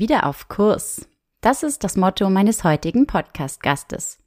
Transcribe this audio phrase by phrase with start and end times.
[0.00, 1.08] Wieder auf Kurs.
[1.40, 4.20] Das ist das Motto meines heutigen Podcast-Gastes.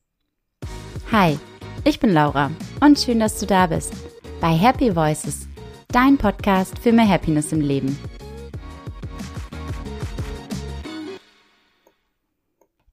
[1.14, 1.40] Hi,
[1.86, 2.52] ich bin Laura
[2.82, 3.94] und schön, dass du da bist
[4.42, 5.48] bei Happy Voices,
[5.88, 7.98] dein Podcast für mehr Happiness im Leben.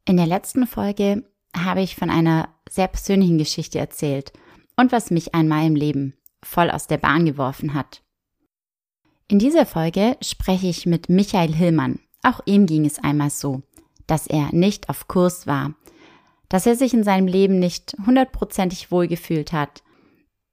[0.05, 1.25] In der letzten Folge
[1.57, 4.33] habe ich von einer sehr persönlichen Geschichte erzählt
[4.77, 6.15] und was mich einmal im Leben
[6.45, 8.05] voll aus der Bahn geworfen hat.
[9.27, 11.99] In dieser Folge spreche ich mit Michael Hillmann.
[12.23, 13.63] Auch ihm ging es einmal so,
[14.07, 15.75] dass er nicht auf Kurs war,
[16.49, 19.83] dass er sich in seinem Leben nicht hundertprozentig wohlgefühlt hat,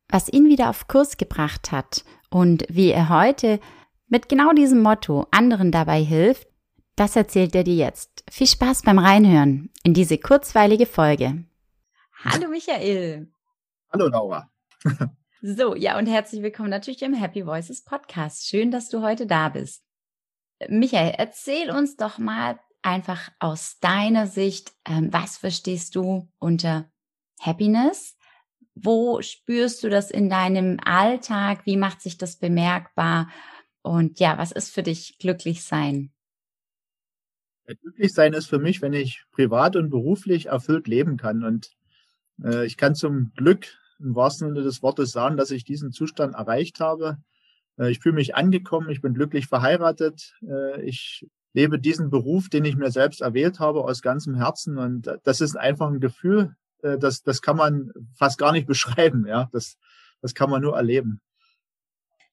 [0.09, 3.59] was ihn wieder auf Kurs gebracht hat und wie er heute
[4.08, 6.48] mit genau diesem Motto anderen dabei hilft,
[6.96, 8.23] das erzählt er dir jetzt.
[8.30, 11.44] Viel Spaß beim Reinhören in diese kurzweilige Folge.
[12.23, 13.32] Hallo Michael.
[13.92, 14.50] Hallo Laura.
[15.42, 18.48] so, ja, und herzlich willkommen natürlich im Happy Voices Podcast.
[18.48, 19.84] Schön, dass du heute da bist.
[20.70, 26.89] Michael, erzähl uns doch mal einfach aus deiner Sicht, ähm, was verstehst du unter
[27.39, 28.16] Happiness?
[28.76, 31.66] Wo spürst du das in deinem Alltag?
[31.66, 33.30] Wie macht sich das bemerkbar?
[33.81, 36.11] Und ja, was ist für dich glücklich sein?
[37.66, 41.44] Glücklich sein ist für mich, wenn ich privat und beruflich erfüllt leben kann.
[41.44, 41.72] Und
[42.44, 43.67] äh, ich kann zum Glück
[44.00, 47.17] im wahrsten Sinne des Wortes sagen, dass ich diesen Zustand erreicht habe.
[47.80, 52.66] Äh, ich fühle mich angekommen, ich bin glücklich verheiratet, äh, ich lebe diesen Beruf, den
[52.66, 54.78] ich mir selbst erwählt habe, aus ganzem Herzen.
[54.78, 59.26] Und das ist einfach ein Gefühl, äh, das, das kann man fast gar nicht beschreiben.
[59.28, 59.78] Ja, das,
[60.22, 61.22] das kann man nur erleben.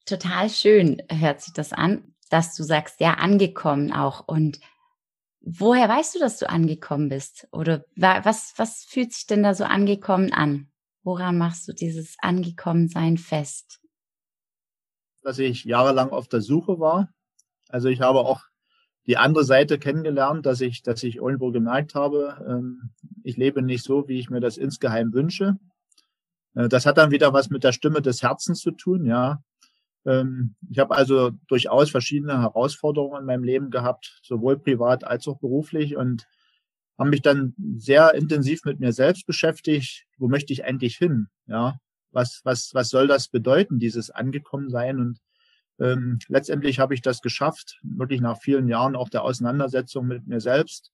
[0.04, 4.26] Total schön hört sich das an, dass du sagst, ja, angekommen auch.
[4.26, 4.58] Und
[5.40, 7.46] woher weißt du, dass du angekommen bist?
[7.52, 10.68] Oder was, was fühlt sich denn da so angekommen an?
[11.04, 13.81] Woran machst du dieses Angekommensein fest?
[15.22, 17.08] Dass ich jahrelang auf der Suche war.
[17.68, 18.42] Also ich habe auch
[19.06, 22.90] die andere Seite kennengelernt, dass ich, dass ich irgendwo gemerkt habe, ähm,
[23.24, 25.56] ich lebe nicht so, wie ich mir das insgeheim wünsche.
[26.54, 29.42] Äh, das hat dann wieder was mit der Stimme des Herzens zu tun, ja.
[30.04, 35.38] Ähm, ich habe also durchaus verschiedene Herausforderungen in meinem Leben gehabt, sowohl privat als auch
[35.38, 36.26] beruflich und
[36.98, 40.06] habe mich dann sehr intensiv mit mir selbst beschäftigt.
[40.18, 41.28] Wo möchte ich eigentlich hin?
[41.46, 41.76] Ja,
[42.12, 45.00] was, was, was soll das bedeuten, dieses Angekommensein?
[45.00, 45.20] Und
[45.80, 50.40] ähm, letztendlich habe ich das geschafft, wirklich nach vielen Jahren auch der Auseinandersetzung mit mir
[50.40, 50.92] selbst.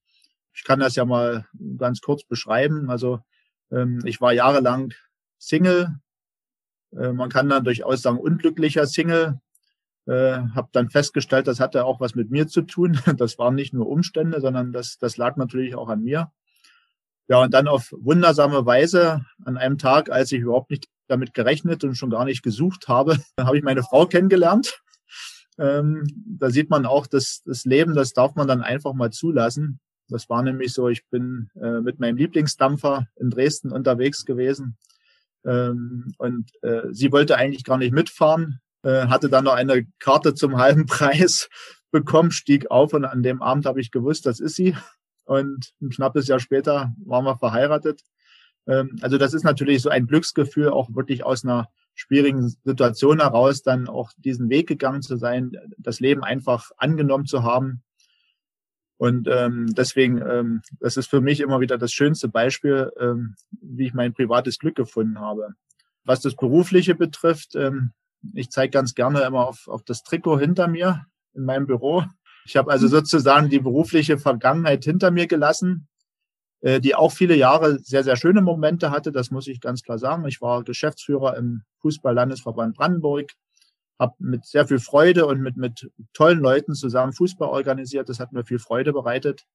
[0.55, 1.47] Ich kann das ja mal
[1.77, 2.91] ganz kurz beschreiben.
[2.91, 3.21] Also
[3.71, 4.93] ähm, ich war jahrelang
[5.39, 5.97] Single.
[6.97, 9.41] Äh, man kann dann durchaus sagen unglücklicher Single.
[10.07, 12.99] Äh, habe dann festgestellt, das hatte auch was mit mir zu tun.
[13.19, 16.33] Das waren nicht nur Umstände, sondern das, das lag natürlich auch an mir.
[17.28, 21.85] Ja, und dann auf wundersame Weise an einem Tag, als ich überhaupt nicht damit gerechnet
[21.85, 24.81] und schon gar nicht gesucht habe, habe ich meine Frau kennengelernt.
[25.59, 29.81] Ähm, da sieht man auch, dass das Leben, das darf man dann einfach mal zulassen.
[30.09, 34.77] Das war nämlich so, ich bin äh, mit meinem Lieblingsdampfer in Dresden unterwegs gewesen.
[35.45, 40.35] Ähm, und äh, sie wollte eigentlich gar nicht mitfahren, äh, hatte dann noch eine Karte
[40.35, 41.49] zum halben Preis
[41.91, 44.77] bekommen, stieg auf und an dem Abend habe ich gewusst, das ist sie.
[45.25, 48.03] Und ein knappes Jahr später waren wir verheiratet.
[48.69, 53.62] Ähm, also das ist natürlich so ein Glücksgefühl, auch wirklich aus einer schwierigen Situation heraus
[53.62, 57.83] dann auch diesen Weg gegangen zu sein, das Leben einfach angenommen zu haben.
[58.99, 63.87] Und ähm, deswegen, ähm, das ist für mich immer wieder das schönste Beispiel, ähm, wie
[63.87, 65.55] ich mein privates Glück gefunden habe.
[66.05, 67.93] Was das Berufliche betrifft, ähm,
[68.34, 72.05] ich zeige ganz gerne immer auf, auf das Trikot hinter mir in meinem Büro.
[72.45, 75.89] Ich habe also sozusagen die berufliche Vergangenheit hinter mir gelassen
[76.61, 79.13] die auch viele Jahre sehr, sehr schöne Momente hatte.
[79.13, 80.27] Das muss ich ganz klar sagen.
[80.27, 83.31] Ich war Geschäftsführer im Fußball-Landesverband Brandenburg,
[83.99, 88.09] habe mit sehr viel Freude und mit, mit tollen Leuten zusammen Fußball organisiert.
[88.09, 89.47] Das hat mir viel Freude bereitet.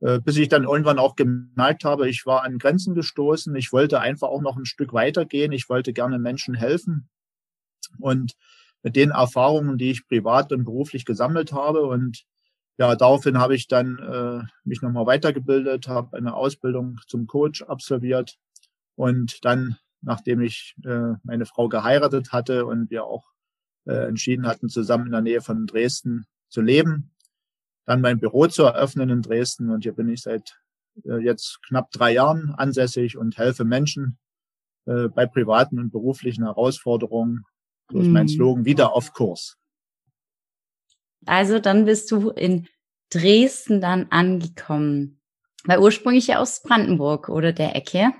[0.00, 3.54] Äh, bis ich dann irgendwann auch gemerkt habe, ich war an Grenzen gestoßen.
[3.56, 5.52] Ich wollte einfach auch noch ein Stück weitergehen.
[5.52, 7.08] Ich wollte gerne Menschen helfen.
[7.98, 8.32] Und
[8.82, 12.24] mit den Erfahrungen, die ich privat und beruflich gesammelt habe und
[12.80, 18.38] ja, daraufhin habe ich dann äh, mich nochmal weitergebildet, habe eine Ausbildung zum Coach absolviert
[18.94, 23.26] und dann, nachdem ich äh, meine Frau geheiratet hatte und wir auch
[23.84, 27.10] äh, entschieden hatten, zusammen in der Nähe von Dresden zu leben,
[27.84, 30.58] dann mein Büro zu eröffnen in Dresden und hier bin ich seit
[31.04, 34.18] äh, jetzt knapp drei Jahren ansässig und helfe Menschen
[34.86, 37.44] äh, bei privaten und beruflichen Herausforderungen.
[37.92, 38.26] So ist mein.
[38.26, 39.59] Slogan wieder auf Kurs.
[41.26, 42.66] Also dann bist du in
[43.10, 45.20] Dresden dann angekommen.
[45.64, 48.12] Weil ursprünglich ja aus Brandenburg oder der Ecke.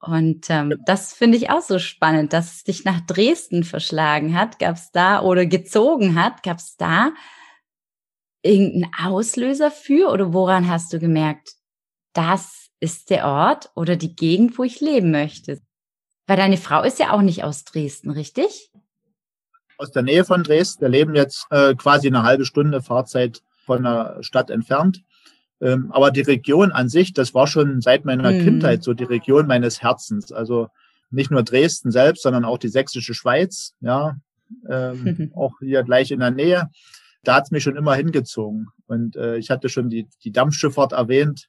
[0.00, 4.58] Und ähm, das finde ich auch so spannend, dass es dich nach Dresden verschlagen hat.
[4.58, 6.42] Gab es da oder gezogen hat?
[6.42, 7.12] Gab es da
[8.42, 11.54] irgendeinen Auslöser für oder woran hast du gemerkt,
[12.12, 15.60] das ist der Ort oder die Gegend, wo ich leben möchte?
[16.26, 18.70] Weil deine Frau ist ja auch nicht aus Dresden, richtig?
[19.78, 20.82] Aus der Nähe von Dresden.
[20.82, 25.02] Wir leben jetzt äh, quasi eine halbe Stunde Fahrzeit von der Stadt entfernt.
[25.60, 28.44] Ähm, aber die Region an sich, das war schon seit meiner mhm.
[28.44, 30.32] Kindheit so die Region meines Herzens.
[30.32, 30.68] Also
[31.10, 34.16] nicht nur Dresden selbst, sondern auch die sächsische Schweiz, ja,
[34.68, 36.68] ähm, auch hier gleich in der Nähe.
[37.22, 38.68] Da hat's mich schon immer hingezogen.
[38.86, 41.48] Und äh, ich hatte schon die, die Dampfschifffahrt erwähnt.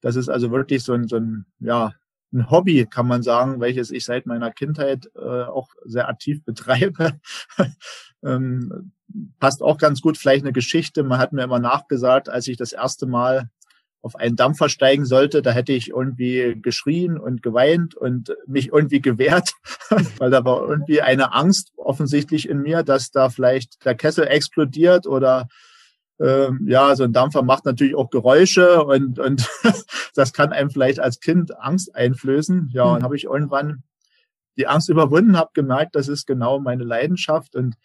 [0.00, 1.92] Das ist also wirklich so ein, so ein, ja,
[2.32, 7.20] ein Hobby, kann man sagen, welches ich seit meiner Kindheit äh, auch sehr aktiv betreibe.
[8.24, 8.92] ähm,
[9.38, 11.02] passt auch ganz gut vielleicht eine Geschichte.
[11.02, 13.48] Man hat mir immer nachgesagt, als ich das erste Mal
[14.02, 19.00] auf einen Dampfer steigen sollte, da hätte ich irgendwie geschrien und geweint und mich irgendwie
[19.00, 19.52] gewehrt,
[20.18, 25.08] weil da war irgendwie eine Angst offensichtlich in mir, dass da vielleicht der Kessel explodiert
[25.08, 25.48] oder
[26.18, 29.48] ja, so ein Dampfer macht natürlich auch Geräusche und, und
[30.14, 32.70] das kann einem vielleicht als Kind Angst einflößen.
[32.72, 33.02] Ja, und hm.
[33.02, 33.82] habe ich irgendwann
[34.56, 37.76] die Angst überwunden, habe gemerkt, das ist genau meine Leidenschaft und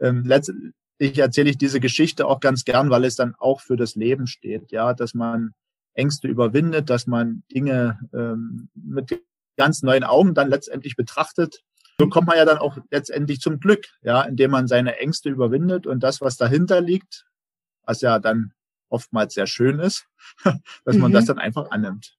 [0.00, 3.94] ähm, letztendlich erzähle ich diese Geschichte auch ganz gern, weil es dann auch für das
[3.94, 5.52] Leben steht, ja, dass man
[5.94, 9.20] Ängste überwindet, dass man Dinge ähm, mit
[9.56, 11.62] ganz neuen Augen dann letztendlich betrachtet.
[11.98, 15.86] So kommt man ja dann auch letztendlich zum Glück, ja, indem man seine Ängste überwindet
[15.86, 17.24] und das, was dahinter liegt,
[17.86, 18.52] was ja dann
[18.88, 20.06] oftmals sehr schön ist,
[20.84, 21.14] dass man mhm.
[21.14, 22.16] das dann einfach annimmt.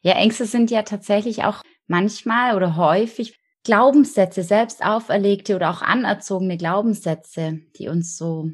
[0.00, 6.56] Ja, Ängste sind ja tatsächlich auch manchmal oder häufig Glaubenssätze, selbst auferlegte oder auch anerzogene
[6.56, 8.50] Glaubenssätze, die uns so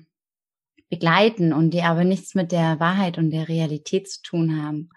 [0.88, 4.88] begleiten und die aber nichts mit der Wahrheit und der Realität zu tun haben.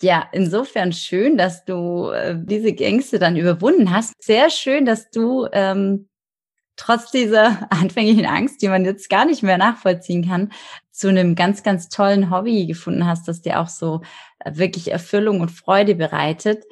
[0.00, 4.12] Ja, insofern schön, dass du äh, diese Ängste dann überwunden hast.
[4.20, 6.08] Sehr schön, dass du ähm,
[6.76, 10.52] trotz dieser anfänglichen Angst, die man jetzt gar nicht mehr nachvollziehen kann,
[10.90, 14.02] zu einem ganz, ganz tollen Hobby gefunden hast, das dir auch so
[14.38, 16.64] äh, wirklich Erfüllung und Freude bereitet.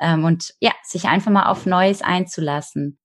[0.00, 2.98] Ähm, und ja, sich einfach mal auf Neues einzulassen.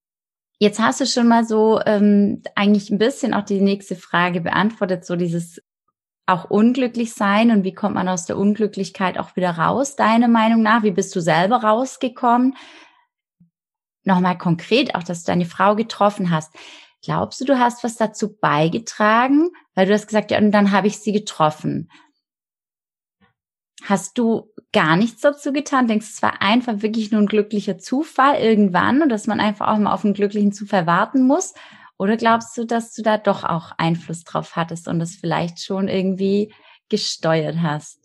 [0.59, 5.05] Jetzt hast du schon mal so ähm, eigentlich ein bisschen auch die nächste Frage beantwortet,
[5.05, 5.59] so dieses
[6.25, 10.61] auch unglücklich sein und wie kommt man aus der Unglücklichkeit auch wieder raus, deine Meinung
[10.61, 10.83] nach?
[10.83, 12.55] Wie bist du selber rausgekommen?
[14.03, 16.53] Nochmal konkret, auch dass du deine Frau getroffen hast.
[17.03, 19.49] Glaubst du, du hast was dazu beigetragen?
[19.75, 21.89] Weil du hast gesagt, ja, und dann habe ich sie getroffen.
[23.83, 25.87] Hast du gar nichts dazu getan?
[25.87, 29.67] Denkst du, es war einfach wirklich nur ein glücklicher Zufall irgendwann und dass man einfach
[29.67, 31.53] auch mal auf einen glücklichen Zufall warten muss?
[31.97, 35.89] Oder glaubst du, dass du da doch auch Einfluss drauf hattest und das vielleicht schon
[35.89, 36.53] irgendwie
[36.89, 38.02] gesteuert hast?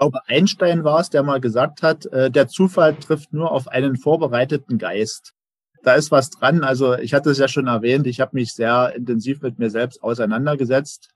[0.00, 3.98] Glaube, Einstein war es, der mal gesagt hat, äh, der Zufall trifft nur auf einen
[3.98, 5.34] vorbereiteten Geist.
[5.82, 6.64] Da ist was dran.
[6.64, 10.02] Also ich hatte es ja schon erwähnt, ich habe mich sehr intensiv mit mir selbst
[10.02, 11.10] auseinandergesetzt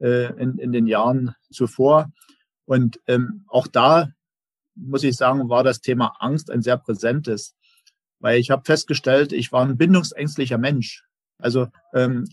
[0.00, 2.10] äh, in, in den Jahren zuvor.
[2.64, 4.08] Und ähm, auch da
[4.76, 7.54] muss ich sagen, war das Thema Angst ein sehr präsentes,
[8.18, 11.04] weil ich habe festgestellt, ich war ein bindungsängstlicher Mensch.
[11.36, 12.24] Also ähm,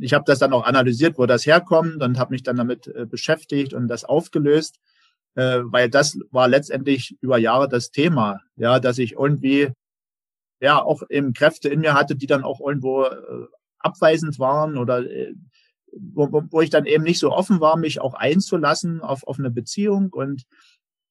[0.00, 3.06] ich habe das dann auch analysiert, wo das herkommt und habe mich dann damit äh,
[3.06, 4.80] beschäftigt und das aufgelöst,
[5.36, 9.70] äh, weil das war letztendlich über Jahre das Thema, ja, dass ich irgendwie
[10.60, 13.46] ja auch eben Kräfte in mir hatte, die dann auch irgendwo äh,
[13.78, 15.34] abweisend waren oder äh,
[15.92, 19.50] wo, wo ich dann eben nicht so offen war, mich auch einzulassen auf, auf eine
[19.50, 20.12] Beziehung.
[20.12, 20.44] Und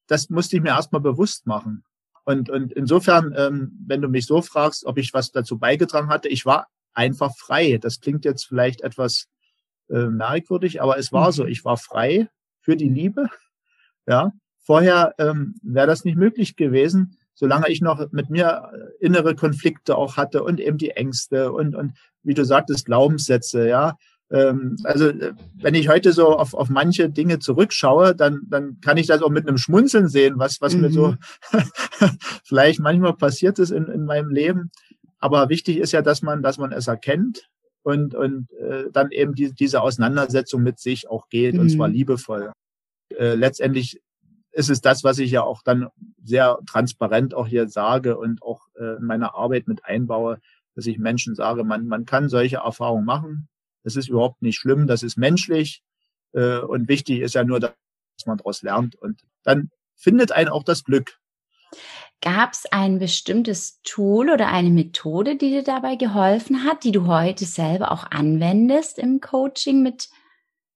[0.07, 1.83] das musste ich mir erstmal bewusst machen.
[2.23, 6.27] Und, und insofern, ähm, wenn du mich so fragst, ob ich was dazu beigetragen hatte,
[6.27, 7.77] ich war einfach frei.
[7.79, 9.27] Das klingt jetzt vielleicht etwas
[9.89, 11.33] äh, merkwürdig, aber es war mhm.
[11.33, 11.45] so.
[11.45, 12.29] Ich war frei
[12.61, 13.29] für die Liebe.
[14.07, 14.31] Ja,
[14.61, 19.97] vorher ähm, wäre das nicht möglich gewesen, solange ich noch mit mir äh, innere Konflikte
[19.97, 21.93] auch hatte und eben die Ängste und und
[22.23, 23.67] wie du sagtest Glaubenssätze.
[23.67, 23.97] Ja,
[24.31, 28.97] ähm, also äh, wenn ich heute so auf, auf manche Dinge zurückschaue, dann, dann kann
[28.97, 30.81] ich das auch mit einem Schmunzeln sehen, was, was mhm.
[30.81, 31.17] mir so mhm.
[32.43, 34.71] vielleicht manchmal passiert ist in, in meinem Leben.
[35.19, 37.47] Aber wichtig ist ja, dass man, dass man es erkennt
[37.83, 41.61] und, und äh, dann eben die, diese Auseinandersetzung mit sich auch geht, mhm.
[41.61, 41.93] und zwar mhm.
[41.93, 42.51] liebevoll.
[43.09, 44.01] Äh, letztendlich
[44.51, 45.89] ist es das, was ich ja auch dann
[46.23, 50.39] sehr transparent auch hier sage und auch äh, in meiner Arbeit mit einbaue,
[50.75, 53.47] dass ich Menschen sage, man, man kann solche Erfahrungen machen,
[53.85, 55.83] das ist überhaupt nicht schlimm, das ist menschlich.
[56.33, 57.73] Äh, und wichtig ist ja nur, dass
[58.25, 58.95] man daraus lernt.
[58.95, 61.19] Und dann findet einen auch das Glück.
[62.21, 67.05] Gab es ein bestimmtes Tool oder eine Methode, die dir dabei geholfen hat, die du
[67.05, 70.09] heute selber auch anwendest im Coaching mit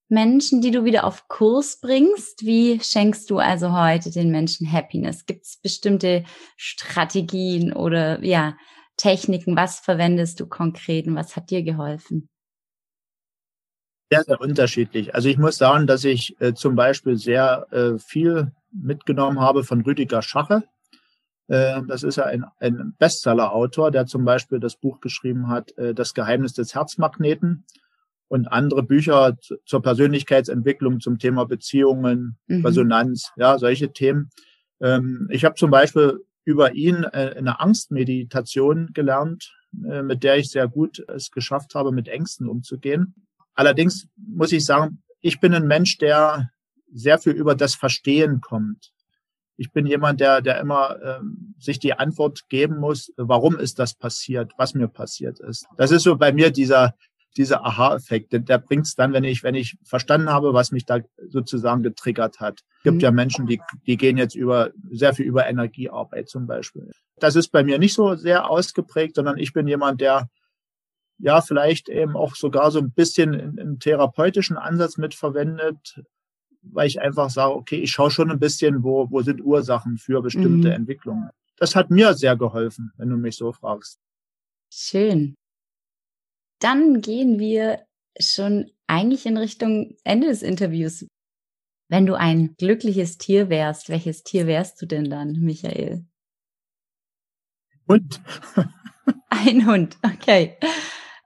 [0.10, 2.46] Menschen, die du wieder auf Kurs bringst?
[2.46, 5.26] Wie schenkst du also heute den Menschen Happiness?
[5.26, 6.24] Gibt es bestimmte
[6.58, 8.58] Strategien oder ja,
[8.98, 9.56] Techniken?
[9.56, 12.28] Was verwendest du konkret und was hat dir geholfen?
[14.12, 15.14] Sehr, sehr unterschiedlich.
[15.14, 19.82] Also ich muss sagen, dass ich äh, zum Beispiel sehr äh, viel mitgenommen habe von
[19.82, 20.64] Rüdiger Schache.
[21.48, 25.94] Äh, das ist ja ein, ein Bestseller-Autor, der zum Beispiel das Buch geschrieben hat, äh,
[25.94, 27.66] Das Geheimnis des Herzmagneten
[28.30, 32.66] und andere Bücher zur Persönlichkeitsentwicklung zum Thema Beziehungen, mhm.
[32.66, 34.30] Resonanz, ja, solche Themen.
[34.80, 39.54] Ähm, ich habe zum Beispiel über ihn äh, eine Angstmeditation gelernt,
[39.90, 43.16] äh, mit der ich sehr gut es geschafft habe, mit Ängsten umzugehen.
[43.56, 46.52] Allerdings muss ich sagen, ich bin ein Mensch, der
[46.94, 48.94] sehr viel über das Verstehen kommt.
[49.58, 53.94] Ich bin jemand, der, der immer ähm, sich die Antwort geben muss, warum ist das
[53.94, 55.68] passiert, was mir passiert ist.
[55.76, 56.96] Das ist so bei mir dieser,
[57.38, 60.86] dieser Aha-Effekt, der, der bringt es dann, wenn ich, wenn ich verstanden habe, was mich
[60.86, 62.62] da sozusagen getriggert hat.
[62.78, 63.02] Es gibt mhm.
[63.02, 66.92] ja Menschen, die, die gehen jetzt über, sehr viel über Energiearbeit zum Beispiel.
[67.18, 70.30] Das ist bei mir nicht so sehr ausgeprägt, sondern ich bin jemand, der
[71.20, 76.02] ja vielleicht eben auch sogar so ein bisschen einen therapeutischen Ansatz mitverwendet,
[76.62, 80.22] weil ich einfach sage, okay, ich schaue schon ein bisschen, wo, wo sind Ursachen für
[80.22, 80.74] bestimmte mhm.
[80.74, 81.30] Entwicklungen.
[81.58, 84.00] Das hat mir sehr geholfen, wenn du mich so fragst.
[84.72, 85.36] Schön.
[86.60, 87.86] Dann gehen wir
[88.20, 91.06] schon eigentlich in Richtung Ende des Interviews.
[91.90, 96.06] Wenn du ein glückliches Tier wärst, welches Tier wärst du denn dann, Michael?
[97.88, 98.22] Hund.
[99.30, 100.58] Ein Hund, okay.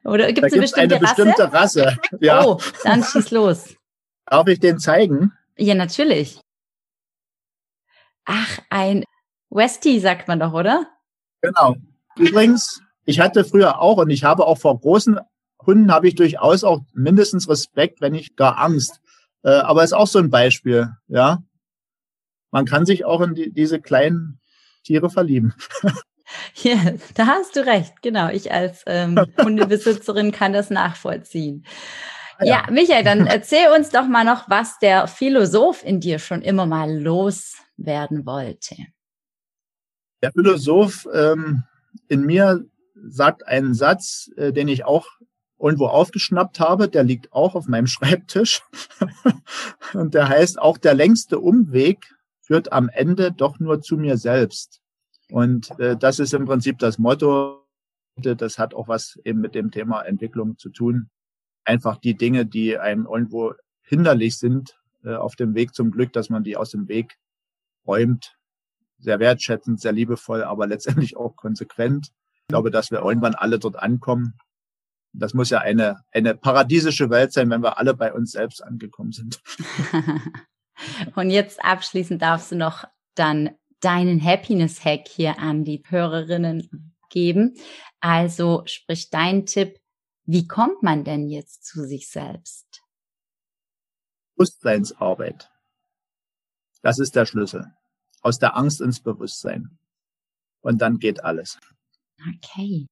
[0.05, 1.85] Oder gibt es eine bestimmte, eine bestimmte Rasse?
[1.85, 1.97] Rasse?
[2.21, 2.45] Ja.
[2.45, 3.75] Oh, dann schieß los.
[4.25, 5.33] Darf ich den zeigen?
[5.57, 6.39] Ja, natürlich.
[8.25, 9.03] Ach, ein
[9.49, 10.87] Westie sagt man doch, oder?
[11.41, 11.75] Genau.
[12.15, 15.19] Übrigens, ich hatte früher auch und ich habe auch vor großen
[15.65, 18.99] Hunden habe ich durchaus auch mindestens Respekt, wenn nicht gar Angst.
[19.43, 21.43] Äh, aber ist auch so ein Beispiel, ja.
[22.51, 24.39] Man kann sich auch in die, diese kleinen
[24.83, 25.53] Tiere verlieben.
[26.55, 26.77] Ja,
[27.13, 28.01] da hast du recht.
[28.01, 31.63] Genau, ich als ähm, Hundebesitzerin kann das nachvollziehen.
[32.37, 32.63] Ah, ja.
[32.65, 36.65] ja, Michael, dann erzähl uns doch mal noch, was der Philosoph in dir schon immer
[36.65, 38.77] mal loswerden wollte.
[40.23, 41.65] Der Philosoph ähm,
[42.07, 42.65] in mir
[43.05, 45.07] sagt einen Satz, äh, den ich auch
[45.59, 46.89] irgendwo aufgeschnappt habe.
[46.89, 48.61] Der liegt auch auf meinem Schreibtisch.
[49.93, 54.81] Und der heißt, auch der längste Umweg führt am Ende doch nur zu mir selbst.
[55.31, 57.65] Und äh, das ist im Prinzip das Motto.
[58.17, 61.09] Das hat auch was eben mit dem Thema Entwicklung zu tun.
[61.63, 66.29] Einfach die Dinge, die einem irgendwo hinderlich sind äh, auf dem Weg zum Glück, dass
[66.29, 67.17] man die aus dem Weg
[67.87, 68.35] räumt.
[68.99, 72.11] Sehr wertschätzend, sehr liebevoll, aber letztendlich auch konsequent.
[72.43, 74.37] Ich glaube, dass wir irgendwann alle dort ankommen.
[75.13, 79.11] Das muss ja eine, eine paradiesische Welt sein, wenn wir alle bei uns selbst angekommen
[79.11, 79.41] sind.
[81.15, 82.83] Und jetzt abschließend darfst du noch
[83.15, 87.55] dann deinen Happiness-Hack hier an die Hörerinnen geben.
[87.99, 89.79] Also sprich dein Tipp,
[90.25, 92.81] wie kommt man denn jetzt zu sich selbst?
[94.35, 95.51] Bewusstseinsarbeit.
[96.81, 97.71] Das ist der Schlüssel.
[98.21, 99.77] Aus der Angst ins Bewusstsein.
[100.61, 101.59] Und dann geht alles.
[102.27, 102.87] Okay.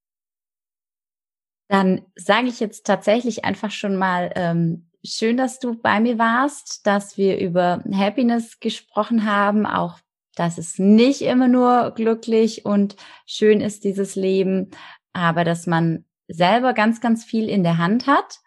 [1.69, 6.85] Dann sage ich jetzt tatsächlich einfach schon mal, ähm, schön, dass du bei mir warst,
[6.85, 9.99] dass wir über Happiness gesprochen haben, auch
[10.35, 12.95] dass es nicht immer nur glücklich und
[13.25, 14.71] schön ist, dieses Leben,
[15.13, 18.39] aber dass man selber ganz, ganz viel in der Hand hat.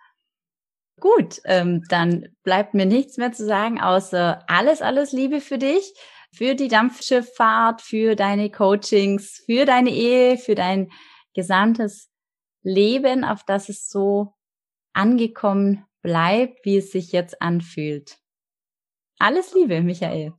[1.00, 5.92] Gut, ähm, dann bleibt mir nichts mehr zu sagen, außer alles, alles Liebe für dich,
[6.36, 10.90] für die Dampfschifffahrt, für deine Coachings, für deine Ehe, für dein
[11.34, 12.10] gesamtes
[12.62, 14.34] Leben, auf das es so
[14.92, 18.18] angekommen bleibt, wie es sich jetzt anfühlt.
[19.18, 20.32] Alles Liebe, Michael.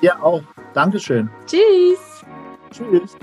[0.00, 0.42] Ja, auch.
[0.74, 1.30] Dankeschön.
[1.46, 2.24] Tschüss.
[2.70, 3.16] Tschüss.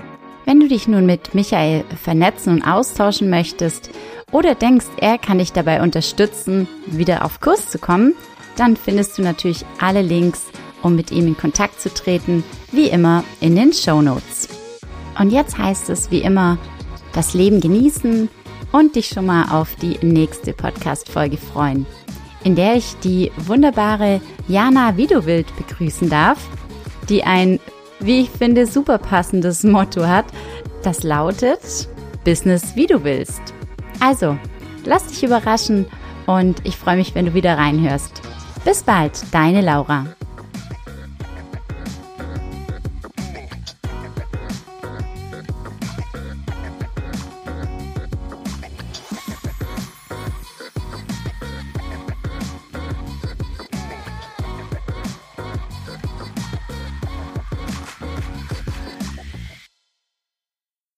[0.44, 3.90] Wenn du dich nun mit Michael vernetzen und austauschen möchtest
[4.32, 8.14] oder denkst, er kann dich dabei unterstützen, wieder auf Kurs zu kommen,
[8.56, 10.46] dann findest du natürlich alle Links,
[10.82, 14.48] um mit ihm in Kontakt zu treten, wie immer in den Show Notes.
[15.18, 16.58] Und jetzt heißt es wie immer,
[17.12, 18.28] das Leben genießen
[18.72, 21.86] und dich schon mal auf die nächste Podcast-Folge freuen,
[22.44, 26.38] in der ich die wunderbare Jana Widowild begrüßen darf
[27.08, 27.60] die ein,
[28.00, 30.26] wie ich finde, super passendes Motto hat.
[30.82, 31.88] Das lautet
[32.24, 33.42] Business wie du willst.
[34.00, 34.36] Also,
[34.84, 35.86] lass dich überraschen
[36.26, 38.22] und ich freue mich, wenn du wieder reinhörst.
[38.64, 40.06] Bis bald, deine Laura.